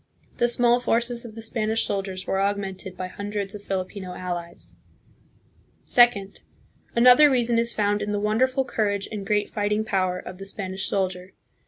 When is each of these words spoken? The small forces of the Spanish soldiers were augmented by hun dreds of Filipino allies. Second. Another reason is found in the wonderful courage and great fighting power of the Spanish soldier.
The 0.37 0.47
small 0.49 0.79
forces 0.79 1.25
of 1.25 1.35
the 1.35 1.43
Spanish 1.43 1.85
soldiers 1.85 2.25
were 2.25 2.41
augmented 2.41 2.97
by 2.97 3.05
hun 3.07 3.29
dreds 3.29 3.53
of 3.53 3.63
Filipino 3.63 4.15
allies. 4.15 4.75
Second. 5.85 6.41
Another 6.95 7.29
reason 7.29 7.59
is 7.59 7.71
found 7.71 8.01
in 8.01 8.11
the 8.11 8.19
wonderful 8.19 8.65
courage 8.65 9.07
and 9.11 9.27
great 9.27 9.47
fighting 9.47 9.85
power 9.85 10.17
of 10.17 10.39
the 10.39 10.47
Spanish 10.47 10.87
soldier. 10.89 11.33